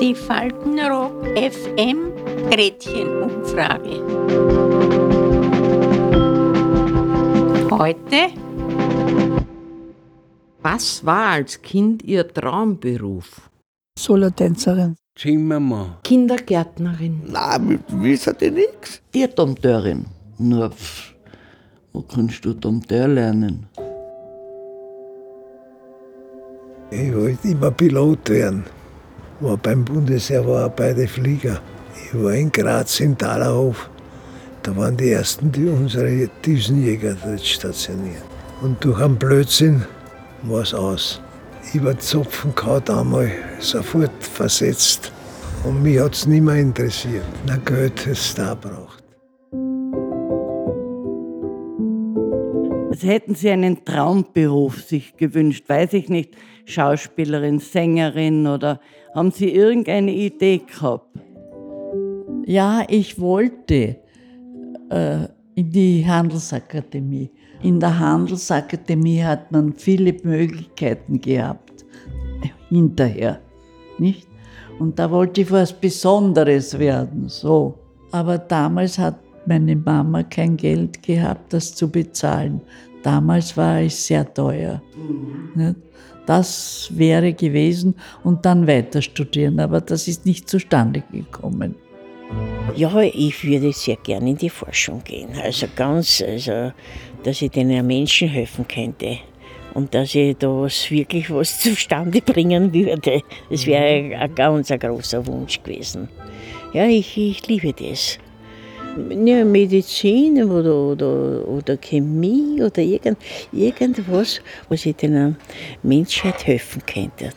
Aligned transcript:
Die 0.00 0.14
Faltenrock 0.14 1.26
FM 1.36 2.12
Gretchenumfrage. 2.50 4.00
Heute 7.70 8.32
Was 10.62 11.04
war 11.04 11.32
als 11.32 11.60
Kind 11.60 12.02
Ihr 12.04 12.26
Traumberuf? 12.26 13.50
Solotänzerin. 13.98 14.96
Zimmermann. 15.18 15.96
Kindergärtnerin. 16.04 17.20
Nein, 17.26 17.84
wissen 17.88 18.34
die 18.40 18.50
nichts. 18.50 19.02
Tierdompteurin. 19.12 20.06
Nur, 20.38 20.70
pff, 20.70 21.14
wo 21.92 22.00
kannst 22.00 22.42
du 22.46 22.54
Dompteur 22.54 23.08
lernen? 23.08 23.66
Ich 26.92 27.14
wollte 27.14 27.48
immer 27.48 27.70
Pilot 27.70 28.28
werden. 28.30 28.64
War 29.38 29.56
beim 29.56 29.84
Bundesheer, 29.84 30.44
war 30.44 30.66
auch 30.66 30.70
bei 30.70 30.92
den 30.92 31.06
Flieger. 31.06 31.60
Ich 31.94 32.20
war 32.20 32.32
in 32.32 32.50
Graz 32.50 32.98
im 32.98 33.16
Talerhof. 33.16 33.88
Da 34.64 34.76
waren 34.76 34.96
die 34.96 35.12
ersten, 35.12 35.52
die 35.52 35.66
unsere 35.66 36.28
Düsenjäger 36.44 37.16
dort 37.24 37.46
stationiert. 37.46 38.24
Und 38.60 38.84
durch 38.84 39.00
einen 39.00 39.16
Blödsinn 39.16 39.84
war 40.42 40.62
es 40.62 40.74
aus. 40.74 41.20
Über 41.72 41.94
den 41.94 42.00
Zopfen 42.00 42.54
gehauen 42.56 42.88
einmal, 42.88 43.30
sofort 43.60 44.10
versetzt. 44.20 45.12
Und 45.62 45.82
mich 45.84 46.00
hat 46.00 46.14
es 46.14 46.26
nicht 46.26 46.42
mehr 46.42 46.56
interessiert. 46.56 47.24
Na 47.46 47.56
Geld 47.58 48.06
ist 48.08 48.36
da 48.36 48.54
braucht. 48.54 48.99
Als 53.00 53.08
hätten 53.08 53.34
Sie 53.34 53.48
einen 53.48 53.82
Traumberuf 53.82 54.82
sich 54.82 55.16
gewünscht, 55.16 55.66
weiß 55.66 55.94
ich 55.94 56.10
nicht, 56.10 56.36
Schauspielerin, 56.66 57.58
Sängerin 57.58 58.46
oder 58.46 58.78
haben 59.14 59.30
Sie 59.30 59.54
irgendeine 59.54 60.12
Idee 60.12 60.58
gehabt? 60.58 61.08
Ja, 62.44 62.84
ich 62.86 63.18
wollte 63.18 63.96
äh, 64.90 65.28
in 65.54 65.70
die 65.70 66.06
Handelsakademie. 66.06 67.30
In 67.62 67.80
der 67.80 67.98
Handelsakademie 67.98 69.22
hat 69.22 69.50
man 69.50 69.72
viele 69.72 70.14
Möglichkeiten 70.22 71.22
gehabt, 71.22 71.86
hinterher, 72.68 73.40
nicht? 73.96 74.28
Und 74.78 74.98
da 74.98 75.10
wollte 75.10 75.40
ich 75.40 75.50
was 75.50 75.72
Besonderes 75.72 76.78
werden, 76.78 77.30
so. 77.30 77.78
Aber 78.12 78.36
damals 78.36 78.98
hat 78.98 79.16
meine 79.46 79.76
Mama 79.76 80.22
kein 80.22 80.56
Geld 80.56 81.02
gehabt, 81.02 81.52
das 81.52 81.74
zu 81.74 81.90
bezahlen. 81.90 82.60
Damals 83.02 83.56
war 83.56 83.80
es 83.80 84.06
sehr 84.06 84.32
teuer. 84.32 84.82
Nicht? 85.54 85.76
Das 86.26 86.90
wäre 86.94 87.32
gewesen 87.32 87.94
und 88.22 88.44
dann 88.44 88.66
weiter 88.66 89.02
studieren, 89.02 89.58
aber 89.58 89.80
das 89.80 90.06
ist 90.06 90.26
nicht 90.26 90.48
zustande 90.48 91.02
gekommen. 91.10 91.74
Ja, 92.76 93.00
ich 93.00 93.42
würde 93.44 93.72
sehr 93.72 93.96
gerne 93.96 94.30
in 94.30 94.36
die 94.36 94.50
Forschung 94.50 95.02
gehen. 95.02 95.30
Also 95.42 95.66
ganz, 95.74 96.22
also, 96.24 96.72
dass 97.24 97.42
ich 97.42 97.50
den 97.50 97.84
Menschen 97.86 98.28
helfen 98.28 98.66
könnte. 98.68 99.18
Und 99.74 99.94
dass 99.94 100.14
ich 100.14 100.36
da 100.36 100.48
was, 100.48 100.90
wirklich 100.90 101.30
was 101.30 101.58
zustande 101.60 102.20
bringen 102.20 102.72
würde. 102.72 103.22
Das 103.50 103.66
wäre 103.66 104.16
ein 104.16 104.34
ganz 104.34 104.70
ein 104.70 104.78
großer 104.78 105.26
Wunsch 105.26 105.60
gewesen. 105.62 106.08
Ja, 106.72 106.86
ich, 106.86 107.16
ich 107.16 107.46
liebe 107.48 107.72
das. 107.72 108.18
Ja, 108.96 109.44
Medizin 109.44 110.42
oder, 110.42 110.74
oder, 110.74 111.48
oder 111.48 111.76
Chemie 111.76 112.62
oder 112.62 112.82
irgend, 112.82 113.18
irgendwas, 113.52 114.40
was 114.68 114.86
ich 114.86 114.96
der 114.96 115.34
Menschheit 115.82 116.46
helfen 116.46 116.82
könnte. 116.86 117.30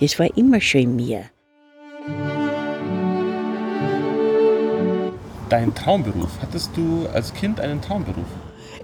Das 0.00 0.18
war 0.18 0.36
immer 0.36 0.60
schon 0.60 0.80
in 0.82 0.96
mir. 0.96 1.24
Dein 5.48 5.74
Traumberuf. 5.74 6.30
Hattest 6.40 6.70
du 6.76 7.06
als 7.12 7.34
Kind 7.34 7.60
einen 7.60 7.82
Traumberuf? 7.82 8.24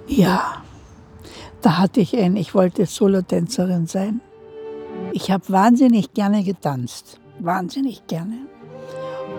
Ja, 0.08 0.62
da 1.62 1.78
hatte 1.78 2.00
ich 2.00 2.16
einen. 2.16 2.36
Ich 2.36 2.54
wollte 2.54 2.86
Solotänzerin 2.86 3.86
sein. 3.86 4.20
Ich 5.12 5.30
habe 5.30 5.44
wahnsinnig 5.48 6.12
gerne 6.12 6.42
getanzt. 6.42 7.20
Wahnsinnig 7.38 8.06
gerne. 8.08 8.46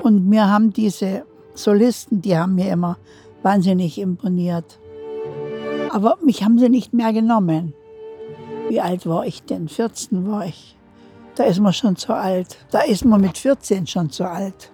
Und 0.04 0.28
mir 0.28 0.50
haben 0.50 0.72
diese 0.72 1.26
Solisten, 1.58 2.22
die 2.22 2.38
haben 2.38 2.56
mir 2.56 2.72
immer 2.72 2.98
wahnsinnig 3.42 3.98
imponiert. 3.98 4.80
Aber 5.90 6.18
mich 6.24 6.44
haben 6.44 6.60
sie 6.60 6.70
nicht 6.70 6.94
mehr 6.94 7.12
genommen. 7.14 7.74
Wie 8.70 8.80
alt 8.80 9.08
war 9.08 9.26
ich 9.26 9.44
denn? 9.44 9.68
14 9.68 10.30
war 10.30 10.46
ich. 10.46 10.78
Da 11.36 11.46
ist 11.46 11.60
man 11.60 11.74
schon 11.74 11.96
zu 11.96 12.14
alt. 12.14 12.58
Da 12.72 12.82
ist 12.82 13.06
man 13.06 13.22
mit 13.22 13.38
14 13.38 13.88
schon 13.88 14.12
zu 14.12 14.30
alt. 14.30 14.72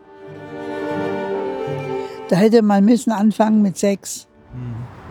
Da 2.29 2.35
hätte 2.35 2.61
man 2.61 2.83
müssen 2.83 3.11
anfangen 3.11 3.61
mit 3.61 3.77
sechs. 3.77 4.27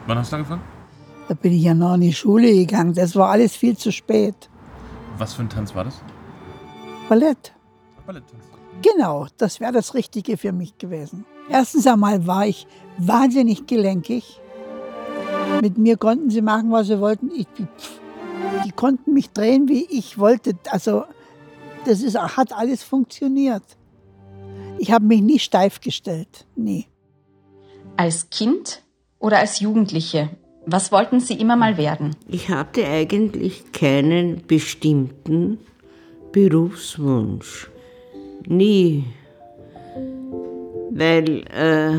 Wann 0.07 0.19
hast 0.19 0.33
du 0.33 0.37
angefangen? 0.37 0.63
Da 1.29 1.35
bin 1.35 1.53
ich 1.53 1.63
ja 1.63 1.73
noch 1.73 1.95
in 1.95 2.03
die 2.03 2.13
Schule 2.13 2.53
gegangen. 2.53 2.95
Das 2.95 3.17
war 3.17 3.31
alles 3.31 3.57
viel 3.57 3.77
zu 3.79 3.93
spät. 3.93 4.51
Was 5.17 5.35
für 5.35 5.43
ein 5.43 5.49
Tanz 5.49 5.75
war 5.75 5.85
das? 5.85 6.03
Ballett. 7.09 7.55
Balletttanz. 8.07 8.45
Genau, 8.83 9.27
das 9.37 9.61
wäre 9.61 9.73
das 9.73 9.95
Richtige 9.95 10.37
für 10.37 10.53
mich 10.53 10.77
gewesen. 10.79 11.25
Erstens 11.49 11.87
einmal 11.87 12.27
war 12.27 12.47
ich 12.47 12.67
wahnsinnig 12.99 13.67
gelenkig. 13.67 14.41
Mit 15.61 15.79
mir 15.79 15.97
konnten 15.97 16.31
sie 16.31 16.43
machen, 16.43 16.71
was 16.73 16.89
sie 16.89 17.01
wollten. 17.01 17.31
Ich, 17.35 17.47
pff, 17.47 18.01
die 18.65 18.73
konnten 18.73 19.13
mich 19.13 19.31
drehen, 19.31 19.69
wie 19.69 19.85
ich 19.85 20.19
wollte. 20.19 20.55
Also, 20.71 21.05
das 21.85 22.03
ist, 22.03 22.19
hat 22.19 22.53
alles 22.53 22.83
funktioniert. 22.83 23.63
Ich 24.79 24.91
habe 24.91 25.05
mich 25.05 25.21
nie 25.21 25.39
steif 25.39 25.81
gestellt. 25.81 26.47
Nie. 26.57 26.87
Als 27.97 28.31
Kind 28.31 28.83
oder 29.19 29.39
als 29.39 29.61
Jugendliche? 29.61 30.31
Was 30.65 30.93
wollten 30.93 31.21
Sie 31.21 31.35
immer 31.35 31.57
mal 31.57 31.77
werden? 31.77 32.17
Ich 32.29 32.49
hatte 32.49 32.87
eigentlich 32.87 33.73
keinen 33.73 34.47
bestimmten 34.47 35.59
Berufswunsch. 36.31 37.72
Nie. 38.47 39.05
Weil 40.91 41.45
äh, 41.55 41.95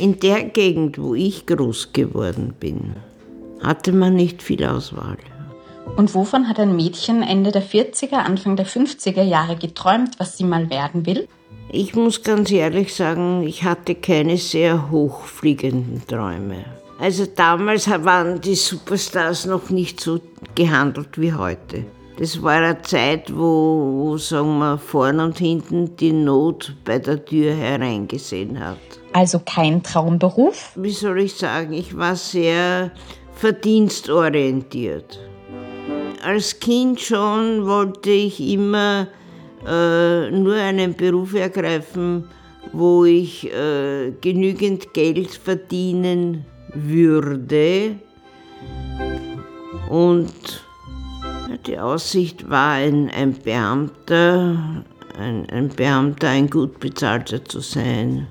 in 0.00 0.18
der 0.20 0.44
Gegend, 0.44 0.98
wo 0.98 1.14
ich 1.14 1.46
groß 1.46 1.92
geworden 1.92 2.54
bin, 2.58 2.94
hatte 3.62 3.92
man 3.92 4.14
nicht 4.14 4.42
viel 4.42 4.64
Auswahl. 4.64 5.18
Und 5.96 6.14
wovon 6.14 6.48
hat 6.48 6.58
ein 6.58 6.76
Mädchen 6.76 7.22
Ende 7.22 7.52
der 7.52 7.62
40er, 7.62 8.16
Anfang 8.16 8.56
der 8.56 8.66
50er 8.66 9.22
Jahre 9.22 9.56
geträumt, 9.56 10.18
was 10.18 10.36
sie 10.36 10.44
mal 10.44 10.70
werden 10.70 11.06
will? 11.06 11.28
Ich 11.72 11.94
muss 11.94 12.22
ganz 12.22 12.50
ehrlich 12.50 12.94
sagen, 12.94 13.42
ich 13.42 13.64
hatte 13.64 13.94
keine 13.94 14.36
sehr 14.36 14.90
hochfliegenden 14.90 16.06
Träume. 16.06 16.64
Also 16.98 17.26
damals 17.26 17.88
waren 17.88 18.40
die 18.40 18.56
Superstars 18.56 19.46
noch 19.46 19.70
nicht 19.70 20.00
so 20.00 20.20
gehandelt 20.54 21.18
wie 21.18 21.32
heute. 21.32 21.84
Das 22.20 22.42
war 22.42 22.52
eine 22.52 22.82
Zeit, 22.82 23.34
wo, 23.34 23.94
wo 23.96 24.18
sagen 24.18 24.58
wir, 24.58 24.76
vorn 24.76 25.20
und 25.20 25.38
hinten 25.38 25.96
die 25.96 26.12
Not 26.12 26.76
bei 26.84 26.98
der 26.98 27.24
Tür 27.24 27.54
hereingesehen 27.54 28.60
hat. 28.60 28.76
Also 29.14 29.38
kein 29.38 29.82
Traumberuf? 29.82 30.72
Wie 30.76 30.90
soll 30.90 31.20
ich 31.20 31.32
sagen, 31.32 31.72
ich 31.72 31.96
war 31.96 32.14
sehr 32.14 32.90
verdienstorientiert. 33.32 35.18
Als 36.22 36.60
Kind 36.60 37.00
schon 37.00 37.66
wollte 37.66 38.10
ich 38.10 38.38
immer 38.38 39.08
äh, 39.66 40.30
nur 40.30 40.56
einen 40.56 40.94
Beruf 40.94 41.32
ergreifen, 41.32 42.28
wo 42.74 43.06
ich 43.06 43.50
äh, 43.50 44.12
genügend 44.20 44.92
Geld 44.92 45.30
verdienen 45.30 46.44
würde. 46.74 47.96
Und 49.88 50.60
die 51.58 51.78
Aussicht 51.78 52.48
war, 52.48 52.74
ein, 52.74 53.10
ein 53.10 53.34
Beamter, 53.34 54.84
ein, 55.18 55.46
ein 55.50 55.68
Beamter, 55.68 56.28
ein 56.28 56.48
gut 56.48 56.80
bezahlter 56.80 57.44
zu 57.44 57.60
sein. 57.60 58.26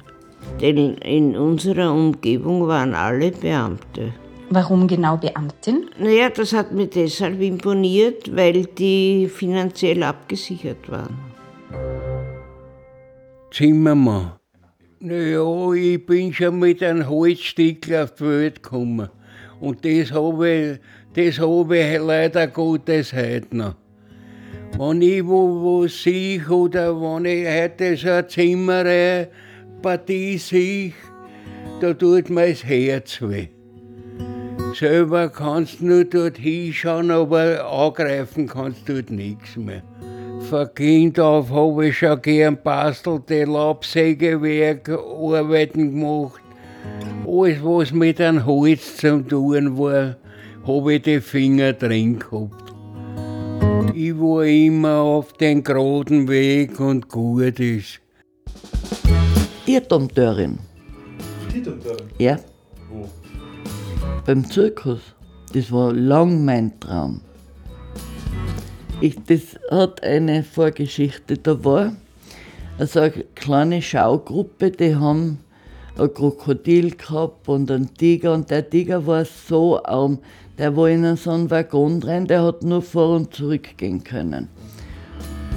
Denn 0.61 0.95
in 0.95 1.35
unserer 1.37 1.93
Umgebung 1.93 2.67
waren 2.67 2.93
alle 2.93 3.31
Beamte. 3.31 4.13
Warum 4.49 4.87
genau 4.87 5.17
Beamtin? 5.17 5.89
Naja, 5.99 6.29
das 6.29 6.53
hat 6.53 6.71
mir 6.71 6.87
deshalb 6.87 7.39
imponiert, 7.39 8.35
weil 8.35 8.65
die 8.65 9.29
finanziell 9.31 10.01
abgesichert 10.01 10.89
waren. 10.89 11.17
Zimmermann. 13.51 14.31
Naja, 15.01 15.71
ich 15.73 16.05
bin 16.05 16.33
schon 16.33 16.59
mit 16.59 16.83
einem 16.83 17.07
Holzstück 17.07 17.91
auf 17.93 18.15
die 18.15 18.23
Welt 18.25 18.63
gekommen. 18.63 19.09
Und 19.59 19.83
das 19.83 20.11
habe 20.11 20.49
ich, 20.49 20.79
das 21.13 21.39
hab 21.39 21.71
ich 21.71 21.99
leider 21.99 22.47
Gottes 22.47 23.13
heute 23.13 23.55
noch. 23.55 23.75
Wenn 24.77 25.01
ich 25.01 25.25
wo, 25.25 25.61
wo 25.61 25.87
sehe 25.87 26.45
oder 26.47 26.95
wenn 26.95 27.25
ich 27.25 27.47
heute 27.47 27.97
so 27.97 28.09
eine 28.09 28.27
Zimmerei 28.27 29.27
Partie 29.81 30.37
sehe, 30.37 30.93
da 31.81 31.93
tut 31.93 32.29
mir 32.29 32.49
das 32.49 32.63
Herz 32.63 33.21
weh. 33.21 33.47
Selber 34.75 35.29
kannst 35.29 35.81
du 35.81 35.87
nur 35.87 36.05
dort 36.05 36.37
hinschauen, 36.37 37.09
aber 37.09 37.65
angreifen 37.65 38.47
kannst 38.47 38.87
du 38.87 38.93
dort 38.93 39.09
nichts 39.09 39.57
mehr. 39.57 39.81
Von 40.49 40.73
Kind 40.73 41.19
auf 41.19 41.49
habe 41.49 41.87
ich 41.87 41.97
schon 41.97 42.21
gern 42.21 42.57
bastelte 42.63 43.45
Laubsägewerk 43.45 44.89
Arbeiten 44.89 45.91
gemacht. 45.91 46.41
Alles, 47.31 47.61
was 47.61 47.91
mit 47.91 48.19
einem 48.19 48.43
Holz 48.43 48.97
zu 48.97 49.21
tun 49.21 49.77
war, 49.77 50.15
habe 50.65 50.93
ich 50.95 51.03
die 51.03 51.21
Finger 51.21 51.73
drin 51.73 52.17
gehabt. 52.17 52.73
Ich 53.93 54.15
war 54.15 54.43
immer 54.45 55.01
auf 55.01 55.33
den 55.33 55.63
geraden 55.63 56.27
Weg 56.27 56.79
und 56.79 57.07
gut 57.07 57.59
ist. 57.59 57.99
Tierdomtörin. 59.63 60.57
Tierdomtörin? 61.51 62.07
Ja. 62.17 62.39
Wo? 62.89 63.07
Beim 64.25 64.43
Zirkus. 64.49 65.01
Das 65.53 65.71
war 65.71 65.93
lang 65.93 66.43
mein 66.43 66.79
Traum. 66.79 67.21
Ich, 69.01 69.15
das 69.27 69.55
hat 69.69 70.01
eine 70.01 70.43
Vorgeschichte. 70.43 71.37
Da 71.37 71.63
war 71.63 71.93
also 72.79 73.01
eine 73.01 73.11
kleine 73.35 73.83
Schaugruppe, 73.83 74.71
die 74.71 74.95
haben 74.95 75.37
ein 75.99 76.13
Krokodil 76.13 76.91
gehabt 76.91 77.47
und 77.49 77.69
einen 77.69 77.93
Tiger. 77.93 78.33
Und 78.33 78.49
der 78.49 78.69
Tiger 78.69 79.05
war 79.05 79.25
so 79.25 79.83
arm, 79.83 80.19
der 80.57 80.75
war 80.75 80.89
in 80.89 81.15
so 81.15 81.31
einen 81.31 81.49
Waggon 81.49 82.01
rein, 82.03 82.27
der 82.27 82.43
hat 82.43 82.63
nur 82.63 82.81
vor 82.81 83.15
und 83.15 83.33
zurück 83.33 83.77
gehen 83.77 84.03
können. 84.03 84.47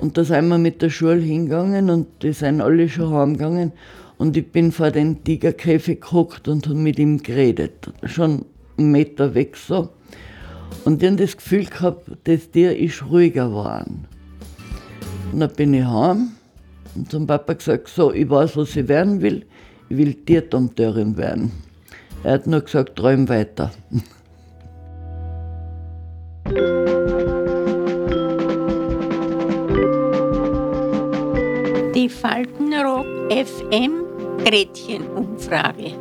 Und 0.00 0.18
da 0.18 0.24
sind 0.24 0.48
wir 0.48 0.58
mit 0.58 0.82
der 0.82 0.90
Schule 0.90 1.20
hingegangen 1.20 1.88
und 1.88 2.08
die 2.22 2.32
sind 2.32 2.60
alle 2.60 2.88
schon 2.88 3.12
heimgegangen. 3.12 3.72
Und 4.18 4.36
ich 4.36 4.50
bin 4.50 4.72
vor 4.72 4.90
den 4.90 5.22
Tigerkäfig 5.24 6.00
gehockt 6.00 6.48
und 6.48 6.66
habe 6.66 6.76
mit 6.76 6.98
ihm 6.98 7.22
geredet. 7.22 7.92
Schon 8.04 8.44
einen 8.76 8.92
Meter 8.92 9.34
weg 9.34 9.56
so. 9.56 9.90
Und 10.84 11.02
ich 11.02 11.08
habe 11.08 11.18
das 11.18 11.36
Gefühl 11.36 11.66
gehabt, 11.66 12.10
das 12.24 12.50
Tier 12.50 12.76
ist 12.76 13.04
ruhiger 13.08 13.48
geworden. 13.48 14.06
Und 15.32 15.40
dann 15.40 15.52
bin 15.52 15.74
ich 15.74 15.84
heim 15.84 16.32
und 16.94 17.10
zum 17.10 17.26
Papa 17.26 17.54
gesagt, 17.54 17.88
so, 17.88 18.12
ich 18.12 18.28
weiß, 18.28 18.56
was 18.56 18.76
ich 18.76 18.88
werden 18.88 19.22
will. 19.22 19.46
Will 19.96 20.14
Tierdompteurin 20.14 21.16
werden. 21.16 21.52
Er 22.24 22.34
hat 22.34 22.46
nur 22.46 22.60
gesagt, 22.62 22.96
träum 22.96 23.28
weiter. 23.28 23.70
Die 31.94 32.08
Faltenrock 32.08 33.06
FM 33.30 34.02
Gretchenumfrage. 34.44 35.92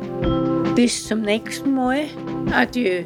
Bis 0.74 1.06
zum 1.06 1.20
nächsten 1.20 1.74
Mal. 1.74 2.04
Adieu. 2.50 3.04